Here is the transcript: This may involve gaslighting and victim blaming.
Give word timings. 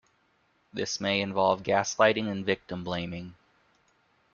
This 0.73 0.99
may 0.99 1.21
involve 1.21 1.61
gaslighting 1.61 2.27
and 2.27 2.43
victim 2.43 2.83
blaming. 2.83 3.35